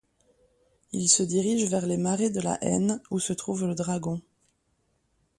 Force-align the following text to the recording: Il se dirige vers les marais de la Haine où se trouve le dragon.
Il 0.93 1.09
se 1.09 1.21
dirige 1.21 1.65
vers 1.69 1.85
les 1.85 1.97
marais 1.97 2.31
de 2.31 2.41
la 2.41 2.57
Haine 2.63 2.99
où 3.11 3.19
se 3.19 3.33
trouve 3.33 3.67
le 3.67 3.75
dragon. 3.75 4.19